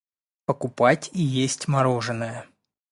[0.45, 2.47] покупать и есть мороженое.